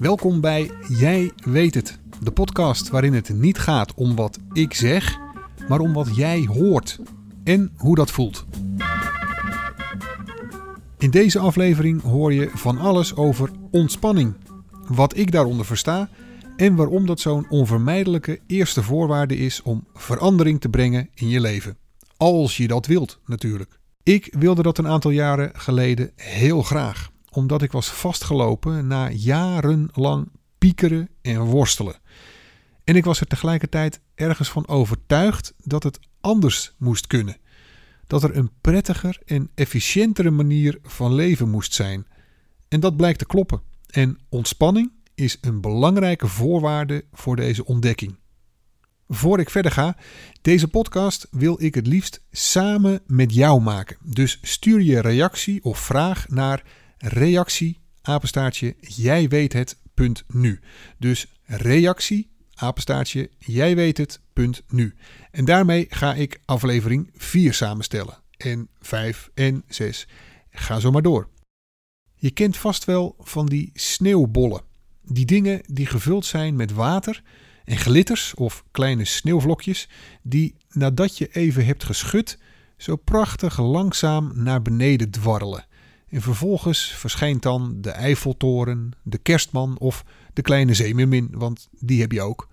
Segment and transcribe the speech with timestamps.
[0.00, 5.18] Welkom bij Jij weet het, de podcast waarin het niet gaat om wat ik zeg,
[5.68, 7.00] maar om wat jij hoort
[7.44, 8.46] en hoe dat voelt.
[10.98, 14.34] In deze aflevering hoor je van alles over ontspanning,
[14.88, 16.08] wat ik daaronder versta
[16.56, 21.76] en waarom dat zo'n onvermijdelijke eerste voorwaarde is om verandering te brengen in je leven.
[22.16, 23.78] Als je dat wilt, natuurlijk.
[24.02, 30.28] Ik wilde dat een aantal jaren geleden heel graag, omdat ik was vastgelopen na jarenlang
[30.58, 32.00] piekeren en worstelen.
[32.84, 37.36] En ik was er tegelijkertijd ergens van overtuigd dat het anders moest kunnen.
[38.06, 42.06] Dat er een prettiger en efficiëntere manier van leven moest zijn.
[42.68, 43.60] En dat blijkt te kloppen.
[43.86, 48.18] En ontspanning is een belangrijke voorwaarde voor deze ontdekking.
[49.08, 49.96] Voor ik verder ga,
[50.42, 53.96] deze podcast wil ik het liefst samen met jou maken.
[54.04, 56.62] Dus stuur je reactie of vraag naar
[57.00, 60.60] reactie apenstaartje jij weet het punt nu.
[60.98, 64.94] Dus reactie apenstaartje jij weet het punt nu.
[65.30, 68.18] En daarmee ga ik aflevering 4 samenstellen.
[68.36, 70.08] En 5 en 6.
[70.50, 71.28] Ga zo maar door.
[72.14, 74.62] Je kent vast wel van die sneeuwbollen.
[75.02, 77.22] Die dingen die gevuld zijn met water
[77.64, 79.88] en glitters of kleine sneeuwvlokjes
[80.22, 82.38] die nadat je even hebt geschud
[82.76, 85.66] zo prachtig langzaam naar beneden dwarrelen.
[86.10, 92.12] En vervolgens verschijnt dan de Eiffeltoren, de Kerstman of de kleine zeemermin, want die heb
[92.12, 92.48] je ook.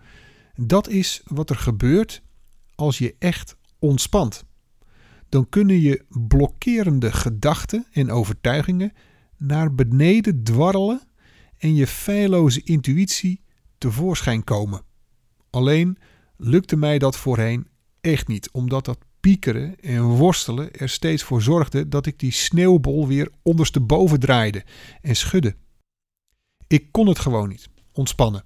[0.56, 2.22] Dat is wat er gebeurt
[2.76, 4.46] als je echt ontspant.
[5.30, 8.94] Dan kunnen je blokkerende gedachten en overtuigingen
[9.38, 11.02] naar beneden dwarrelen
[11.58, 13.42] en je feilloze intuïtie
[13.78, 14.82] tevoorschijn komen.
[15.50, 15.98] Alleen
[16.38, 17.68] lukte mij dat voorheen
[18.02, 18.98] echt niet, omdat dat
[19.28, 24.64] piekeren en worstelen er steeds voor zorgde dat ik die sneeuwbol weer ondersteboven draaide
[25.02, 25.56] en schudde.
[26.68, 28.44] Ik kon het gewoon niet ontspannen.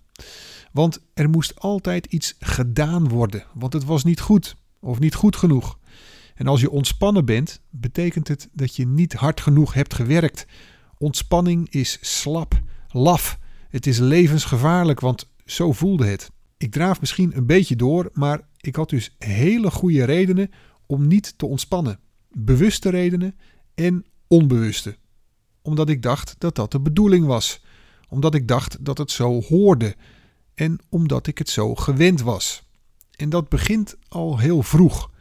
[0.72, 5.36] Want er moest altijd iets gedaan worden, want het was niet goed of niet goed
[5.36, 5.80] genoeg.
[6.36, 10.46] En als je ontspannen bent, betekent het dat je niet hard genoeg hebt gewerkt.
[10.98, 13.40] Ontspanning is slap, laf.
[13.70, 16.32] Het is levensgevaarlijk, want zo voelde het.
[16.58, 20.52] Ik draaf misschien een beetje door, maar ik had dus hele goede redenen
[20.92, 22.00] om niet te ontspannen.
[22.32, 23.36] Bewuste redenen
[23.76, 24.98] en onbewuste.
[25.62, 27.64] Omdat ik dacht dat dat de bedoeling was.
[28.10, 29.96] Omdat ik dacht dat het zo hoorde.
[30.56, 32.64] En omdat ik het zo gewend was.
[33.16, 35.12] En dat begint al heel vroeg.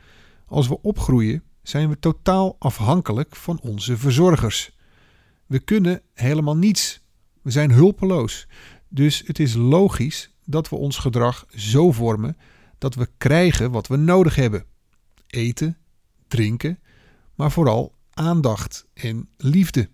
[0.46, 4.76] Als we opgroeien zijn we totaal afhankelijk van onze verzorgers.
[5.46, 7.00] We kunnen helemaal niets.
[7.42, 8.46] We zijn hulpeloos.
[8.88, 12.36] Dus het is logisch dat we ons gedrag zo vormen
[12.78, 14.64] dat we krijgen wat we nodig hebben:
[15.30, 15.78] eten,
[16.28, 16.78] drinken,
[17.34, 19.88] maar vooral aandacht en liefde.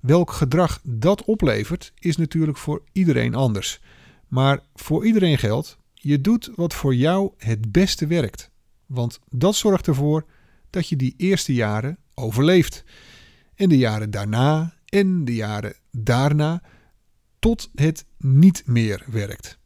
[0.00, 3.80] Welk gedrag dat oplevert is natuurlijk voor iedereen anders.
[4.28, 8.50] Maar voor iedereen geldt: je doet wat voor jou het beste werkt.
[8.86, 10.24] Want dat zorgt ervoor
[10.70, 12.84] dat je die eerste jaren overleeft.
[13.54, 16.62] En de jaren daarna en de jaren daarna
[17.38, 19.58] tot het niet meer werkt.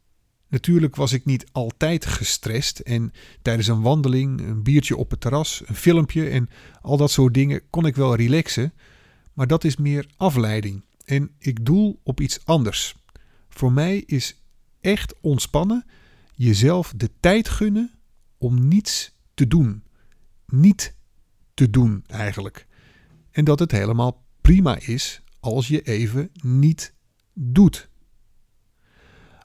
[0.51, 5.61] Natuurlijk was ik niet altijd gestrest en tijdens een wandeling, een biertje op het terras,
[5.65, 6.49] een filmpje en
[6.81, 8.73] al dat soort dingen kon ik wel relaxen,
[9.33, 12.95] maar dat is meer afleiding en ik doel op iets anders.
[13.49, 14.41] Voor mij is
[14.81, 15.85] echt ontspannen
[16.35, 17.91] jezelf de tijd gunnen
[18.37, 19.83] om niets te doen.
[20.45, 20.95] Niet
[21.53, 22.67] te doen eigenlijk.
[23.31, 26.93] En dat het helemaal prima is als je even niet
[27.33, 27.89] doet.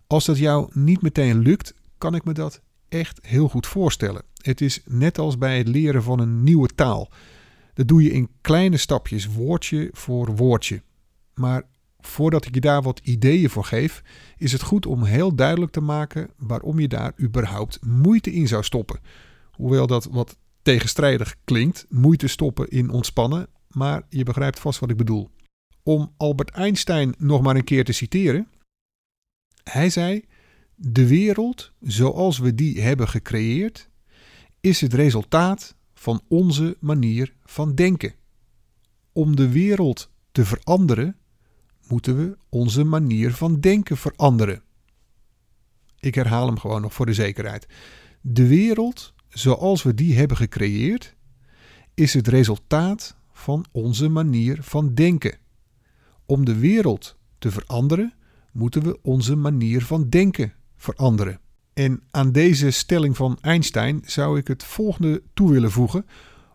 [0.07, 4.23] Als dat jou niet meteen lukt, kan ik me dat echt heel goed voorstellen.
[4.43, 7.11] Het is net als bij het leren van een nieuwe taal.
[7.75, 10.83] Dat doe je in kleine stapjes, woordje voor woordje.
[11.35, 11.63] Maar
[12.01, 14.03] voordat ik je daar wat ideeën voor geef,
[14.37, 18.63] is het goed om heel duidelijk te maken waarom je daar überhaupt moeite in zou
[18.63, 19.01] stoppen.
[19.51, 24.97] Hoewel dat wat tegenstrijdig klinkt, moeite stoppen in ontspannen, maar je begrijpt vast wat ik
[24.97, 25.31] bedoel.
[25.83, 28.49] Om Albert Einstein nog maar een keer te citeren.
[29.71, 30.25] Hij zei:
[30.75, 33.89] De wereld zoals we die hebben gecreëerd,
[34.61, 38.15] is het resultaat van onze manier van denken.
[39.13, 41.17] Om de wereld te veranderen,
[41.89, 44.63] moeten we onze manier van denken veranderen.
[45.99, 47.67] Ik herhaal hem gewoon nog voor de zekerheid.
[48.21, 51.15] De wereld zoals we die hebben gecreëerd,
[51.95, 55.39] is het resultaat van onze manier van denken.
[56.27, 58.15] Om de wereld te veranderen,
[58.57, 61.41] moeten we onze manier van denken veranderen.
[61.73, 66.07] En aan deze stelling van Einstein zou ik het volgende toe willen voegen.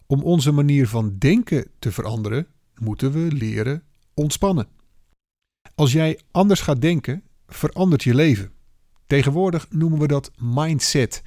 [0.06, 3.84] Om onze manier van denken te veranderen, moeten we leren
[4.14, 4.68] ontspannen.
[5.76, 8.52] Als jij anders gaat denken, verandert je leven.
[9.08, 11.24] Tegenwoordig noemen we dat mindset.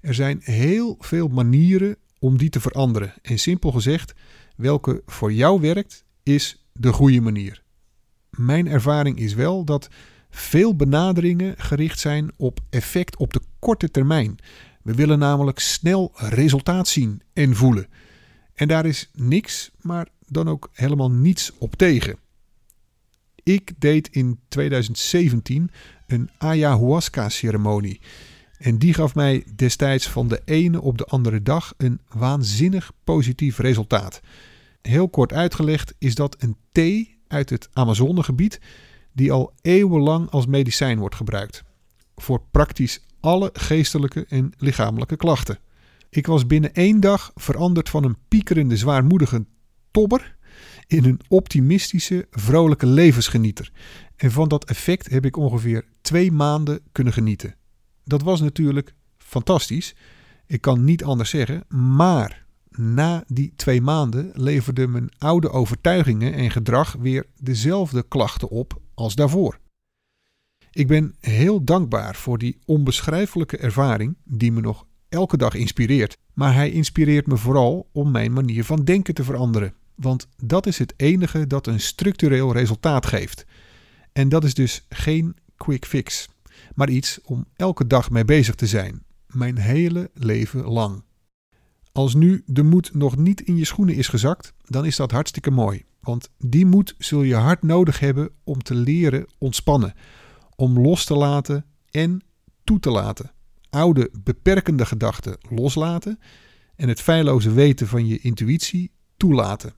[0.00, 3.14] Er zijn heel veel manieren om die te veranderen.
[3.22, 4.14] En simpel gezegd,
[4.56, 7.63] welke voor jou werkt, is de goede manier.
[8.36, 9.88] Mijn ervaring is wel dat
[10.30, 14.36] veel benaderingen gericht zijn op effect op de korte termijn.
[14.82, 17.86] We willen namelijk snel resultaat zien en voelen.
[18.54, 22.16] En daar is niks, maar dan ook helemaal niets op tegen.
[23.42, 25.70] Ik deed in 2017
[26.06, 28.00] een ayahuasca-ceremonie.
[28.58, 33.58] En die gaf mij destijds van de ene op de andere dag een waanzinnig positief
[33.58, 34.20] resultaat.
[34.82, 38.60] Heel kort uitgelegd is dat een thee uit het Amazonegebied
[39.12, 41.62] die al eeuwenlang als medicijn wordt gebruikt.
[42.16, 45.58] Voor praktisch alle geestelijke en lichamelijke klachten.
[46.10, 49.44] Ik was binnen één dag veranderd van een piekerende, zwaarmoedige
[49.90, 50.36] tobber
[50.86, 53.70] in een optimistische, vrolijke levensgenieter.
[54.16, 57.54] En van dat effect heb ik ongeveer twee maanden kunnen genieten.
[58.04, 59.94] Dat was natuurlijk fantastisch.
[60.46, 61.64] Ik kan niet anders zeggen.
[61.68, 62.43] Maar
[62.78, 69.14] na die twee maanden leverden mijn oude overtuigingen en gedrag weer dezelfde klachten op als
[69.14, 69.58] daarvoor.
[70.70, 76.18] Ik ben heel dankbaar voor die onbeschrijfelijke ervaring die me nog elke dag inspireert.
[76.32, 79.74] Maar hij inspireert me vooral om mijn manier van denken te veranderen.
[79.94, 83.46] Want dat is het enige dat een structureel resultaat geeft.
[84.12, 86.28] En dat is dus geen quick fix,
[86.74, 91.02] maar iets om elke dag mee bezig te zijn, mijn hele leven lang.
[91.94, 95.50] Als nu de moed nog niet in je schoenen is gezakt, dan is dat hartstikke
[95.50, 95.84] mooi.
[96.00, 99.94] Want die moed zul je hard nodig hebben om te leren ontspannen,
[100.56, 102.22] om los te laten en
[102.64, 103.32] toe te laten.
[103.70, 106.18] Oude beperkende gedachten loslaten
[106.76, 109.74] en het feilloze weten van je intuïtie toelaten.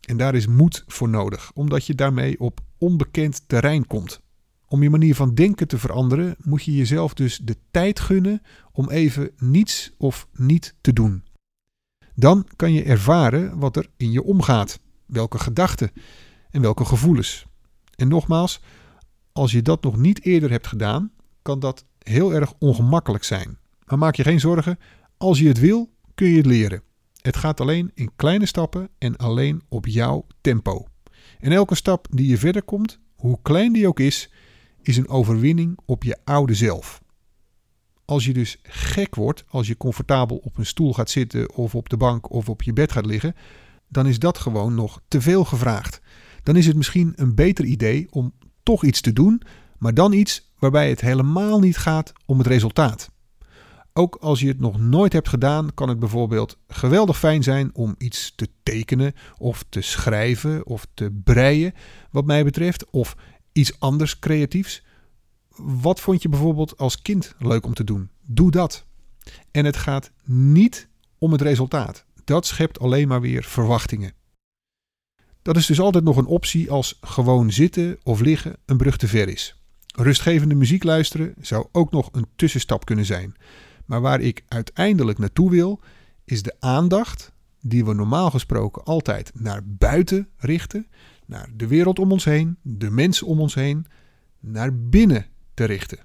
[0.00, 4.20] En daar is moed voor nodig, omdat je daarmee op onbekend terrein komt.
[4.66, 8.42] Om je manier van denken te veranderen, moet je jezelf dus de tijd gunnen
[8.72, 11.24] om even niets of niet te doen.
[12.18, 15.90] Dan kan je ervaren wat er in je omgaat, welke gedachten
[16.50, 17.46] en welke gevoelens.
[17.94, 18.60] En nogmaals,
[19.32, 21.10] als je dat nog niet eerder hebt gedaan,
[21.42, 23.58] kan dat heel erg ongemakkelijk zijn.
[23.86, 24.78] Maar maak je geen zorgen,
[25.16, 26.82] als je het wil, kun je het leren.
[27.20, 30.86] Het gaat alleen in kleine stappen en alleen op jouw tempo.
[31.40, 34.30] En elke stap die je verder komt, hoe klein die ook is,
[34.82, 37.02] is een overwinning op je oude zelf.
[38.06, 41.88] Als je dus gek wordt, als je comfortabel op een stoel gaat zitten of op
[41.88, 43.34] de bank of op je bed gaat liggen,
[43.88, 46.00] dan is dat gewoon nog te veel gevraagd.
[46.42, 48.32] Dan is het misschien een beter idee om
[48.62, 49.42] toch iets te doen,
[49.78, 53.10] maar dan iets waarbij het helemaal niet gaat om het resultaat.
[53.92, 57.94] Ook als je het nog nooit hebt gedaan, kan het bijvoorbeeld geweldig fijn zijn om
[57.98, 61.72] iets te tekenen of te schrijven of te breien,
[62.10, 63.16] wat mij betreft, of
[63.52, 64.84] iets anders creatiefs.
[65.56, 68.10] Wat vond je bijvoorbeeld als kind leuk om te doen?
[68.20, 68.84] Doe dat.
[69.50, 70.88] En het gaat niet
[71.18, 72.04] om het resultaat.
[72.24, 74.12] Dat schept alleen maar weer verwachtingen.
[75.42, 79.08] Dat is dus altijd nog een optie als gewoon zitten of liggen een brug te
[79.08, 79.60] ver is.
[79.94, 83.34] Rustgevende muziek luisteren zou ook nog een tussenstap kunnen zijn.
[83.84, 85.80] Maar waar ik uiteindelijk naartoe wil,
[86.24, 90.86] is de aandacht die we normaal gesproken altijd naar buiten richten,
[91.26, 93.86] naar de wereld om ons heen, de mensen om ons heen,
[94.40, 95.98] naar binnen te richten.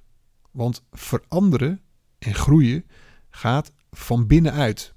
[0.51, 1.81] Want veranderen
[2.19, 2.85] en groeien
[3.29, 4.93] gaat van binnenuit.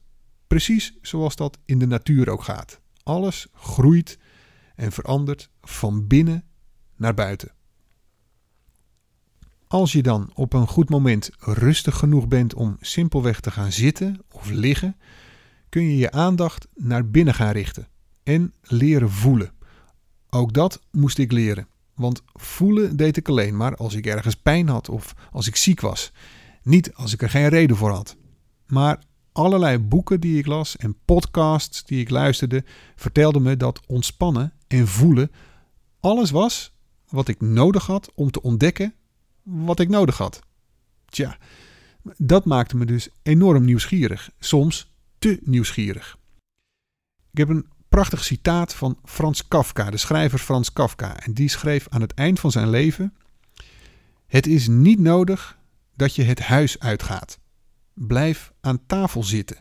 [0.46, 2.80] Precies zoals dat in de natuur ook gaat.
[3.02, 4.18] Alles groeit
[4.74, 6.44] en verandert van binnen
[6.96, 7.52] naar buiten.
[9.66, 14.18] Als je dan op een goed moment rustig genoeg bent om simpelweg te gaan zitten
[14.30, 14.96] of liggen,
[15.68, 17.88] kun je je aandacht naar binnen gaan richten
[18.22, 19.52] en leren voelen.
[20.30, 24.68] Ook dat moest ik leren, want voelen deed ik alleen maar als ik ergens pijn
[24.68, 26.12] had of als ik ziek was,
[26.62, 28.16] niet als ik er geen reden voor had.
[28.66, 28.98] Maar
[29.32, 32.64] allerlei boeken die ik las en podcasts die ik luisterde
[32.96, 35.30] vertelden me dat ontspannen en voelen
[36.00, 36.72] alles was
[37.08, 38.94] wat ik nodig had om te ontdekken
[39.42, 40.40] wat ik nodig had.
[41.04, 41.38] Tja,
[42.16, 46.18] dat maakte me dus enorm nieuwsgierig, soms te nieuwsgierig.
[47.30, 51.88] Ik heb een prachtig citaat van Frans Kafka, de schrijver Frans Kafka, en die schreef
[51.88, 53.14] aan het eind van zijn leven:
[54.26, 55.58] Het is niet nodig
[55.96, 57.38] dat je het huis uitgaat.
[57.92, 59.56] Blijf aan tafel zitten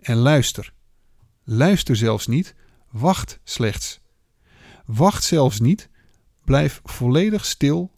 [0.00, 0.72] en luister.
[1.44, 2.54] Luister zelfs niet,
[2.90, 4.00] wacht slechts.
[4.84, 5.88] Wacht zelfs niet,
[6.44, 7.90] blijf volledig stil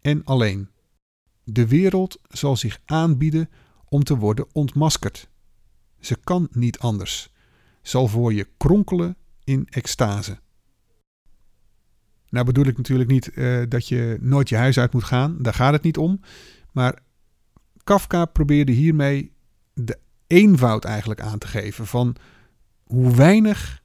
[0.00, 0.70] en alleen.
[1.44, 3.50] De wereld zal zich aanbieden
[3.88, 5.28] om te worden ontmaskerd.
[6.00, 7.32] Ze kan niet anders.
[7.82, 9.16] Zal voor je kronkelen
[9.46, 10.38] in extase.
[12.28, 15.36] Nou bedoel ik natuurlijk niet eh, dat je nooit je huis uit moet gaan.
[15.42, 16.20] Daar gaat het niet om.
[16.72, 16.98] Maar
[17.84, 19.32] Kafka probeerde hiermee
[19.74, 22.16] de eenvoud eigenlijk aan te geven van
[22.84, 23.82] hoe weinig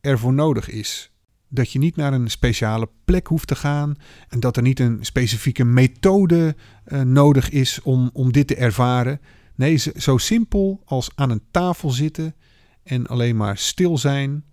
[0.00, 1.12] er voor nodig is.
[1.48, 3.96] Dat je niet naar een speciale plek hoeft te gaan
[4.28, 6.56] en dat er niet een specifieke methode
[6.86, 9.20] uh, nodig is om, om dit te ervaren.
[9.54, 12.34] Nee, zo simpel als aan een tafel zitten
[12.82, 14.44] en alleen maar stil zijn,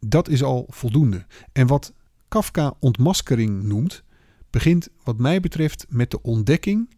[0.00, 1.26] dat is al voldoende.
[1.52, 1.92] En wat
[2.28, 4.02] Kafka ontmaskering noemt,
[4.50, 6.94] begint wat mij betreft met de ontdekking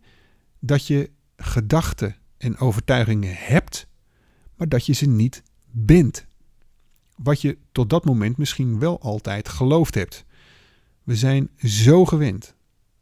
[0.58, 3.86] dat je gedachten en overtuigingen hebt,
[4.56, 6.26] maar dat je ze niet bent.
[7.16, 10.24] Wat je tot dat moment misschien wel altijd geloofd hebt.
[11.02, 12.54] We zijn zo gewend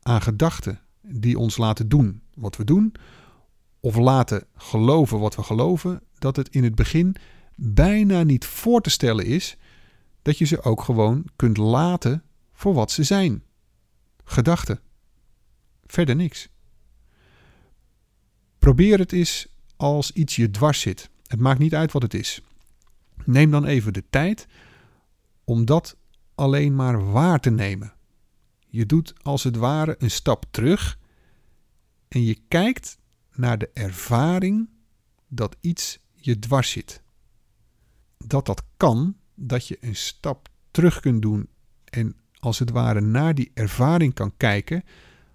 [0.03, 2.93] aan gedachten die ons laten doen wat we doen,
[3.81, 7.17] of laten geloven wat we geloven, dat het in het begin
[7.55, 9.57] bijna niet voor te stellen is
[10.23, 12.23] dat je ze ook gewoon kunt laten
[12.53, 13.45] voor wat ze zijn.
[14.25, 14.81] Gedachten.
[15.87, 16.49] Verder niks.
[18.59, 19.47] Probeer het eens
[19.77, 21.11] als iets je dwars zit.
[21.27, 22.43] Het maakt niet uit wat het is.
[23.25, 24.47] Neem dan even de tijd
[25.45, 25.97] om dat
[26.35, 27.93] alleen maar waar te nemen.
[28.67, 30.99] Je doet als het ware een stap terug
[32.09, 32.99] en je kijkt
[33.35, 34.69] naar de ervaring
[35.29, 37.03] dat iets je dwars zit.
[38.17, 41.49] Dat dat kan, dat je een stap terug kunt doen
[41.85, 44.83] en als het ware naar die ervaring kan kijken,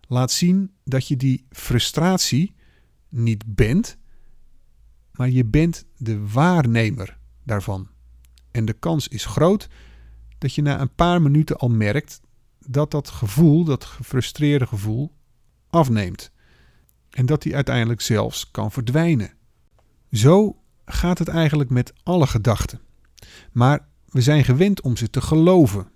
[0.08, 2.56] laat zien dat je die frustratie
[3.10, 3.98] niet bent,
[5.12, 7.88] maar je bent de waarnemer daarvan.
[8.52, 9.68] En de kans is groot
[10.38, 12.22] dat je na een paar minuten al merkt
[12.60, 15.12] dat dat gevoel, dat gefrustreerde gevoel,
[15.70, 16.32] afneemt.
[17.10, 19.34] En dat die uiteindelijk zelfs kan verdwijnen.
[20.12, 22.80] Zo gaat het eigenlijk met alle gedachten.
[23.52, 25.88] Maar we zijn gewend om ze te geloven,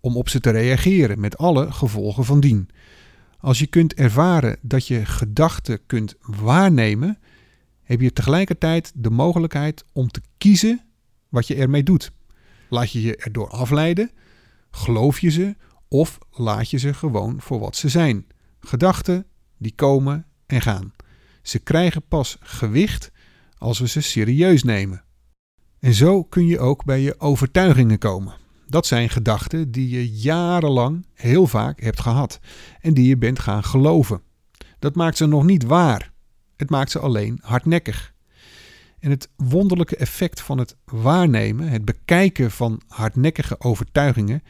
[0.00, 2.68] om op ze te reageren met alle gevolgen van dien.
[3.38, 7.18] Als je kunt ervaren dat je gedachten kunt waarnemen,
[7.82, 10.80] heb je tegelijkertijd de mogelijkheid om te kiezen
[11.28, 12.12] wat je ermee doet.
[12.68, 14.10] Laat je je erdoor afleiden,
[14.70, 15.56] geloof je ze
[15.88, 18.26] of laat je ze gewoon voor wat ze zijn.
[18.60, 19.26] Gedachten
[19.58, 20.92] die komen en gaan.
[21.42, 23.10] Ze krijgen pas gewicht
[23.58, 25.04] als we ze serieus nemen.
[25.84, 28.34] En zo kun je ook bij je overtuigingen komen.
[28.66, 32.40] Dat zijn gedachten die je jarenlang heel vaak hebt gehad
[32.80, 34.22] en die je bent gaan geloven.
[34.78, 36.12] Dat maakt ze nog niet waar.
[36.56, 38.14] Het maakt ze alleen hardnekkig.
[38.98, 44.42] En het wonderlijke effect van het waarnemen, het bekijken van hardnekkige overtuigingen,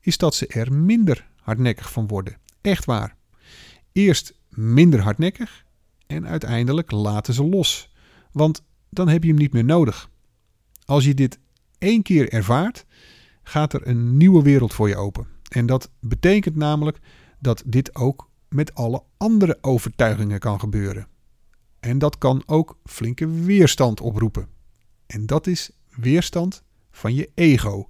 [0.00, 2.36] is dat ze er minder hardnekkig van worden.
[2.60, 3.16] Echt waar.
[3.92, 5.64] Eerst minder hardnekkig
[6.06, 7.92] en uiteindelijk laten ze los.
[8.32, 10.10] Want dan heb je hem niet meer nodig.
[10.88, 11.38] Als je dit
[11.78, 12.86] één keer ervaart,
[13.42, 15.26] gaat er een nieuwe wereld voor je open.
[15.48, 16.98] En dat betekent namelijk
[17.40, 21.06] dat dit ook met alle andere overtuigingen kan gebeuren.
[21.80, 24.48] En dat kan ook flinke weerstand oproepen.
[25.06, 27.88] En dat is weerstand van je ego.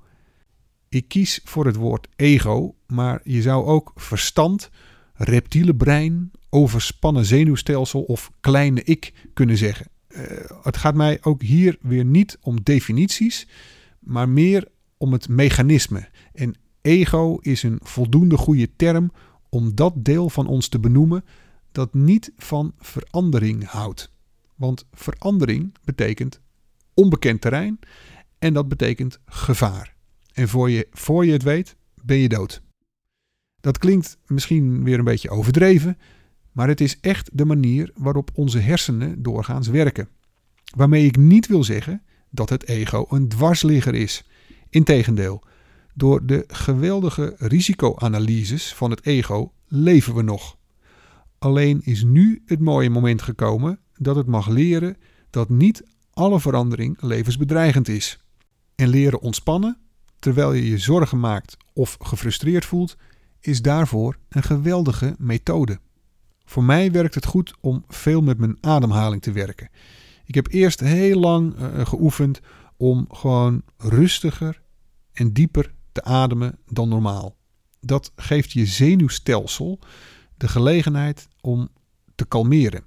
[0.88, 4.70] Ik kies voor het woord ego, maar je zou ook verstand,
[5.14, 9.86] reptiele brein, overspannen zenuwstelsel of kleine ik kunnen zeggen.
[10.08, 10.22] Uh,
[10.62, 13.48] het gaat mij ook hier weer niet om definities,
[13.98, 16.08] maar meer om het mechanisme.
[16.32, 19.12] En ego is een voldoende goede term
[19.48, 21.24] om dat deel van ons te benoemen
[21.72, 24.12] dat niet van verandering houdt.
[24.54, 26.40] Want verandering betekent
[26.94, 27.78] onbekend terrein
[28.38, 29.94] en dat betekent gevaar.
[30.32, 32.62] En voor je, voor je het weet, ben je dood.
[33.60, 35.98] Dat klinkt misschien weer een beetje overdreven,
[36.58, 40.08] maar het is echt de manier waarop onze hersenen doorgaans werken.
[40.76, 44.24] Waarmee ik niet wil zeggen dat het ego een dwarsligger is.
[44.70, 45.42] Integendeel,
[45.94, 50.56] door de geweldige risicoanalyses van het ego leven we nog.
[51.38, 54.96] Alleen is nu het mooie moment gekomen dat het mag leren
[55.30, 58.24] dat niet alle verandering levensbedreigend is.
[58.74, 59.78] En leren ontspannen
[60.18, 62.96] terwijl je je zorgen maakt of gefrustreerd voelt,
[63.40, 65.78] is daarvoor een geweldige methode.
[66.48, 69.68] Voor mij werkt het goed om veel met mijn ademhaling te werken.
[70.24, 72.40] Ik heb eerst heel lang uh, geoefend
[72.76, 74.60] om gewoon rustiger
[75.12, 77.36] en dieper te ademen dan normaal.
[77.80, 79.78] Dat geeft je zenuwstelsel
[80.36, 81.68] de gelegenheid om
[82.14, 82.84] te kalmeren.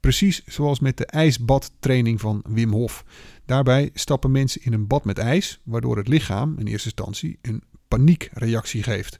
[0.00, 3.04] Precies zoals met de ijsbadtraining van Wim Hof.
[3.44, 7.62] Daarbij stappen mensen in een bad met ijs, waardoor het lichaam in eerste instantie een
[7.88, 9.18] paniekreactie geeft.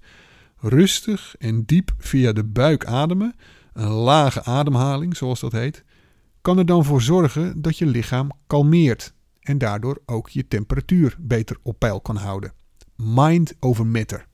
[0.56, 3.34] Rustig en diep via de buik ademen,
[3.74, 5.84] een lage ademhaling zoals dat heet,
[6.40, 11.56] kan er dan voor zorgen dat je lichaam kalmeert en daardoor ook je temperatuur beter
[11.62, 12.52] op peil kan houden.
[12.96, 14.26] Mind over matter.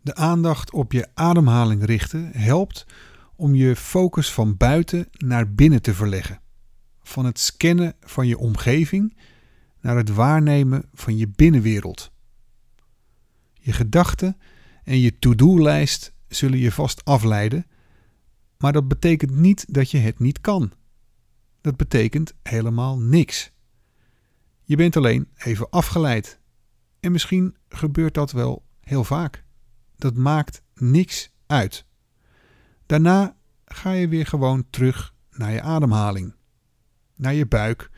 [0.00, 2.86] De aandacht op je ademhaling richten helpt
[3.36, 6.40] om je focus van buiten naar binnen te verleggen.
[7.02, 9.16] Van het scannen van je omgeving
[9.80, 12.12] naar het waarnemen van je binnenwereld.
[13.52, 14.36] Je gedachten
[14.82, 17.66] en je to-do-lijst zullen je vast afleiden,
[18.64, 20.72] maar dat betekent niet dat je het niet kan.
[21.60, 23.52] Dat betekent helemaal niks.
[24.62, 26.40] Je bent alleen even afgeleid.
[27.00, 29.44] En misschien gebeurt dat wel heel vaak.
[29.96, 31.86] Dat maakt niks uit.
[32.86, 36.34] Daarna ga je weer gewoon terug naar je ademhaling.
[37.16, 37.90] Naar je buik,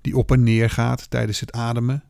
[0.00, 2.04] die op en neer gaat tijdens het ademen.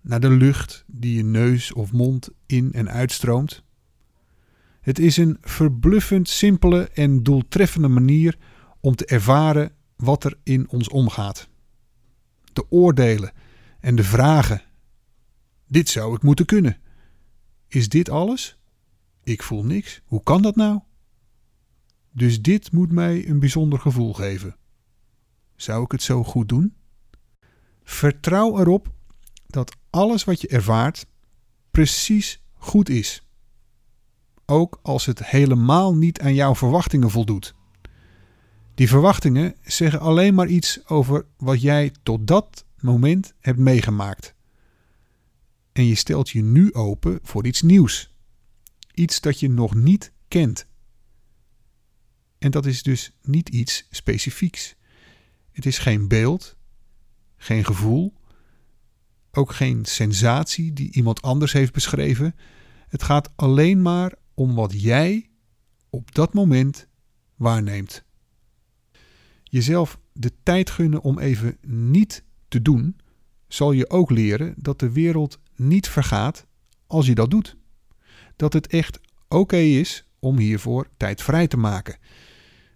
[0.00, 3.64] Naar de lucht die je neus of mond in en uitstroomt.
[4.82, 8.38] Het is een verbluffend simpele en doeltreffende manier
[8.80, 11.48] om te ervaren wat er in ons omgaat.
[12.52, 13.32] De oordelen
[13.80, 14.62] en de vragen.
[15.66, 16.78] Dit zou ik moeten kunnen.
[17.68, 18.58] Is dit alles?
[19.22, 20.00] Ik voel niks.
[20.04, 20.80] Hoe kan dat nou?
[22.10, 24.56] Dus dit moet mij een bijzonder gevoel geven.
[25.56, 26.74] Zou ik het zo goed doen?
[27.82, 28.92] Vertrouw erop
[29.46, 31.06] dat alles wat je ervaart
[31.70, 33.26] precies goed is.
[34.52, 37.54] Ook als het helemaal niet aan jouw verwachtingen voldoet.
[38.74, 44.34] Die verwachtingen zeggen alleen maar iets over wat jij tot dat moment hebt meegemaakt.
[45.72, 48.14] En je stelt je nu open voor iets nieuws.
[48.94, 50.66] Iets dat je nog niet kent.
[52.38, 54.74] En dat is dus niet iets specifieks.
[55.52, 56.56] Het is geen beeld,
[57.36, 58.14] geen gevoel,
[59.30, 62.34] ook geen sensatie die iemand anders heeft beschreven.
[62.88, 65.30] Het gaat alleen maar om wat jij
[65.90, 66.86] op dat moment
[67.36, 68.04] waarneemt.
[69.42, 72.96] Jezelf de tijd gunnen om even niet te doen,
[73.48, 76.46] zal je ook leren dat de wereld niet vergaat
[76.86, 77.56] als je dat doet.
[78.36, 81.98] Dat het echt oké is om hiervoor tijd vrij te maken.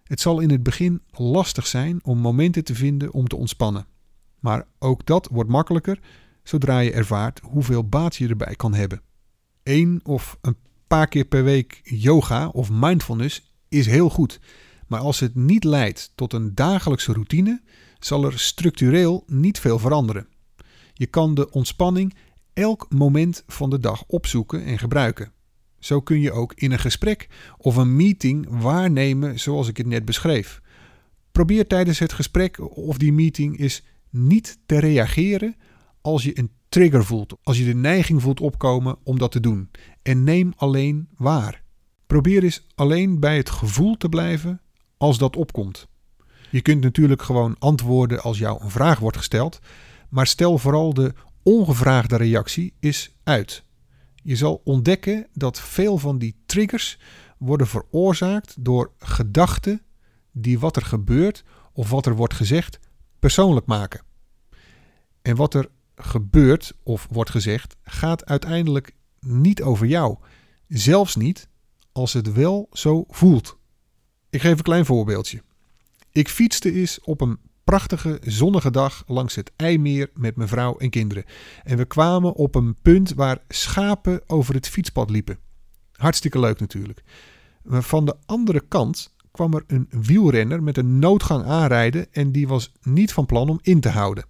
[0.05, 3.87] Het zal in het begin lastig zijn om momenten te vinden om te ontspannen.
[4.41, 6.01] Maar ook dat wordt makkelijker
[6.43, 9.03] zodra je ervaart hoeveel baat je erbij kan hebben.
[9.63, 14.41] Eén of een paar keer per week yoga of mindfulness is heel goed.
[14.87, 17.63] Maar als het niet leidt tot een dagelijkse routine,
[17.99, 20.29] zal er structureel niet veel veranderen.
[20.93, 22.15] Je kan de ontspanning
[22.53, 25.33] elk moment van de dag opzoeken en gebruiken.
[25.79, 30.05] Zo kun je ook in een gesprek of een meeting waarnemen zoals ik het net
[30.05, 30.61] beschreef.
[31.33, 35.57] Probeer tijdens het gesprek of die meeting is niet te reageren
[36.01, 39.71] als je een trigger voelt, als je de neiging voelt opkomen om dat te doen.
[40.03, 41.63] En neem alleen waar.
[42.07, 44.61] Probeer eens alleen bij het gevoel te blijven
[44.97, 45.87] als dat opkomt.
[46.51, 49.59] Je kunt natuurlijk gewoon antwoorden als jou een vraag wordt gesteld,
[50.09, 53.65] maar stel vooral de ongevraagde reactie is uit.
[54.15, 56.99] Je zal ontdekken dat veel van die triggers
[57.39, 59.83] worden veroorzaakt door gedachten
[60.33, 62.79] die wat er gebeurt of wat er wordt gezegd
[63.19, 64.05] persoonlijk maken.
[65.23, 70.17] En wat er gebeurt of wordt gezegd gaat uiteindelijk niet over jou,
[70.69, 71.49] zelfs niet
[71.93, 73.59] als het wel zo voelt.
[74.31, 75.43] Ik geef een klein voorbeeldje.
[76.13, 80.91] Ik fietste eens op een prachtige zonnige dag langs het IJmeer met mijn vrouw en
[80.91, 81.25] kinderen.
[81.63, 85.39] En we kwamen op een punt waar schapen over het fietspad liepen.
[85.93, 87.03] Hartstikke leuk natuurlijk.
[87.63, 92.49] Maar van de andere kant kwam er een wielrenner met een noodgang aanrijden en die
[92.49, 94.25] was niet van plan om in te houden.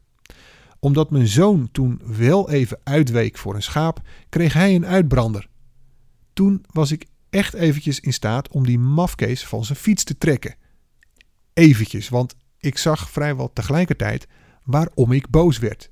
[0.78, 5.48] Omdat mijn zoon toen wel even uitweek voor een schaap, kreeg hij een uitbrander.
[6.32, 10.56] Toen was ik echt eventjes in staat om die mafkees van zijn fiets te trekken.
[11.52, 14.26] Eventjes, want ik zag vrijwel tegelijkertijd
[14.64, 15.90] waarom ik boos werd.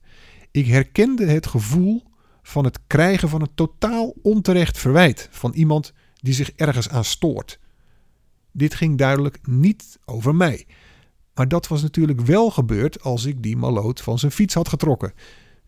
[0.51, 2.03] Ik herkende het gevoel
[2.43, 7.59] van het krijgen van een totaal onterecht verwijt van iemand die zich ergens aan stoort.
[8.53, 10.67] Dit ging duidelijk niet over mij.
[11.35, 15.13] Maar dat was natuurlijk wel gebeurd als ik die maloot van zijn fiets had getrokken.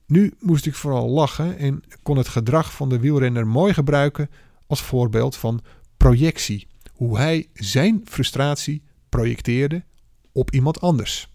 [0.07, 4.31] Nu moest ik vooral lachen en kon het gedrag van de wielrenner mooi gebruiken
[4.67, 5.61] als voorbeeld van
[5.97, 6.67] projectie.
[6.93, 9.85] Hoe hij zijn frustratie projecteerde
[10.33, 11.35] op iemand anders.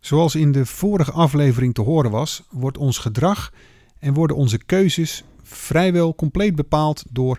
[0.00, 3.52] Zoals in de vorige aflevering te horen was, wordt ons gedrag
[3.98, 7.38] en worden onze keuzes vrijwel compleet bepaald door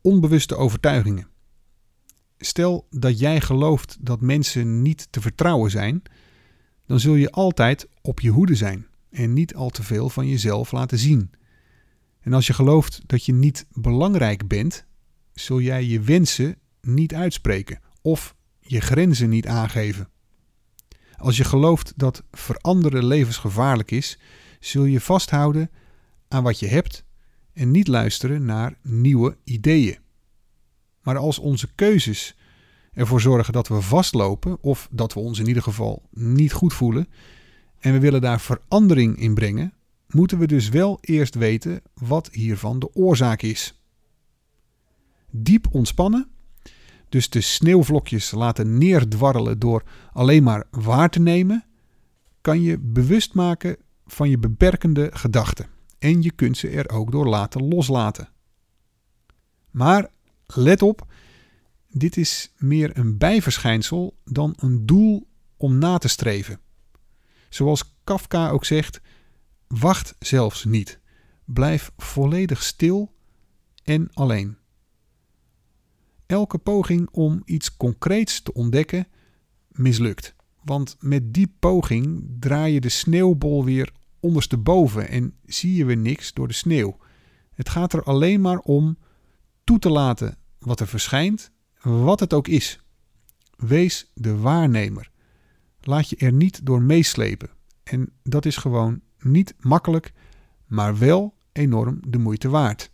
[0.00, 1.31] onbewuste overtuigingen.
[2.44, 6.02] Stel dat jij gelooft dat mensen niet te vertrouwen zijn,
[6.86, 10.72] dan zul je altijd op je hoede zijn en niet al te veel van jezelf
[10.72, 11.30] laten zien.
[12.20, 14.84] En als je gelooft dat je niet belangrijk bent,
[15.32, 20.08] zul jij je wensen niet uitspreken of je grenzen niet aangeven.
[21.16, 24.18] Als je gelooft dat veranderen levensgevaarlijk is,
[24.60, 25.70] zul je vasthouden
[26.28, 27.04] aan wat je hebt
[27.52, 29.98] en niet luisteren naar nieuwe ideeën.
[31.02, 32.36] Maar als onze keuzes
[32.92, 37.08] ervoor zorgen dat we vastlopen, of dat we ons in ieder geval niet goed voelen,
[37.78, 39.72] en we willen daar verandering in brengen,
[40.08, 43.80] moeten we dus wel eerst weten wat hiervan de oorzaak is.
[45.30, 46.28] Diep ontspannen,
[47.08, 51.64] dus de sneeuwvlokjes laten neerdwarrelen door alleen maar waar te nemen,
[52.40, 55.66] kan je bewust maken van je beperkende gedachten.
[55.98, 58.28] En je kunt ze er ook door laten loslaten.
[59.70, 60.10] Maar
[60.56, 61.06] let op,
[61.88, 66.60] dit is meer een bijverschijnsel dan een doel om na te streven.
[67.48, 69.00] Zoals Kafka ook zegt,
[69.66, 71.00] wacht zelfs niet.
[71.44, 73.14] Blijf volledig stil
[73.84, 74.56] en alleen.
[76.26, 79.06] Elke poging om iets concreets te ontdekken
[79.68, 80.34] mislukt.
[80.64, 86.32] Want met die poging draai je de sneeuwbol weer ondersteboven en zie je weer niks
[86.32, 86.96] door de sneeuw.
[87.54, 88.98] Het gaat er alleen maar om
[89.64, 91.50] toe te laten wat er verschijnt,
[91.82, 92.80] wat het ook is.
[93.56, 95.10] Wees de waarnemer.
[95.80, 97.50] Laat je er niet door meeslepen.
[97.82, 100.12] En dat is gewoon niet makkelijk,
[100.66, 102.90] maar wel enorm de moeite waard.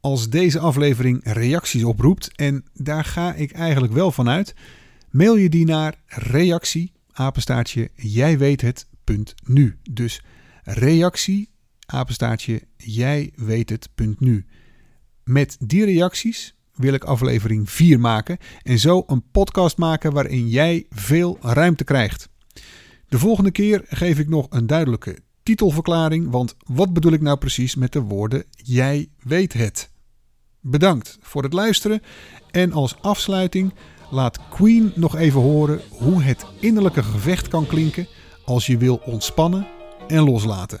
[0.00, 4.54] Als deze aflevering reacties oproept, en daar ga ik eigenlijk wel van uit,
[5.10, 9.78] mail je die naar reactie apenstaartje jij weet het punt nu.
[9.90, 10.22] Dus
[10.62, 11.50] reactie
[11.86, 14.46] apenstaartje jij weet het punt nu.
[15.24, 20.86] Met die reacties wil ik aflevering 4 maken en zo een podcast maken waarin jij
[20.90, 22.28] veel ruimte krijgt.
[23.08, 27.74] De volgende keer geef ik nog een duidelijke titelverklaring, want wat bedoel ik nou precies
[27.74, 29.90] met de woorden jij weet het?
[30.60, 32.02] Bedankt voor het luisteren
[32.50, 33.74] en als afsluiting
[34.10, 38.06] laat Queen nog even horen hoe het innerlijke gevecht kan klinken
[38.44, 39.66] als je wil ontspannen
[40.06, 40.80] en loslaten.